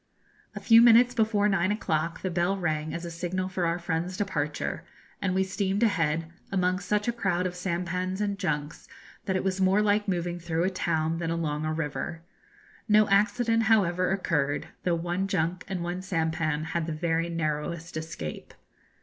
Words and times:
A 0.55 0.59
few 0.59 0.81
minutes 0.81 1.13
before 1.13 1.47
nine 1.47 1.71
o'clock 1.71 2.21
the 2.23 2.31
bell 2.31 2.57
rang 2.57 2.91
as 2.91 3.05
a 3.05 3.11
signal 3.11 3.47
for 3.49 3.67
our 3.67 3.77
friends' 3.77 4.17
departure, 4.17 4.83
and 5.21 5.35
we 5.35 5.43
steamed 5.43 5.83
ahead, 5.83 6.25
among 6.51 6.79
such 6.79 7.07
a 7.07 7.11
crowd 7.13 7.45
of 7.45 7.53
sampans 7.53 8.19
and 8.19 8.39
junks 8.39 8.87
that 9.25 9.35
it 9.35 9.43
was 9.43 9.61
more 9.61 9.79
like 9.79 10.07
moving 10.07 10.39
through 10.39 10.63
a 10.63 10.71
town 10.71 11.19
than 11.19 11.29
along 11.29 11.65
a 11.65 11.71
river. 11.71 12.23
No 12.89 13.07
accident, 13.09 13.61
however, 13.69 14.09
occurred, 14.11 14.69
though 14.85 14.95
one 14.95 15.27
junk 15.27 15.65
and 15.67 15.83
one 15.83 16.01
sampan 16.01 16.63
had 16.73 16.87
the 16.87 16.93
very 16.93 17.29
narrowest 17.29 17.95
escape. 17.95 18.55